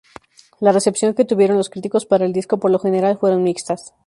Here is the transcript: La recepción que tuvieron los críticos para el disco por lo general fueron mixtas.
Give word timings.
La 0.59 0.71
recepción 0.71 1.13
que 1.13 1.25
tuvieron 1.25 1.57
los 1.57 1.69
críticos 1.69 2.07
para 2.07 2.25
el 2.25 2.33
disco 2.33 2.59
por 2.59 2.71
lo 2.71 2.79
general 2.79 3.19
fueron 3.19 3.43
mixtas. 3.43 3.93